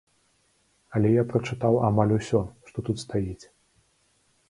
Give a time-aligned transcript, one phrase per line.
[0.99, 3.41] Але я прачытаў амаль усё, што тут стаіць.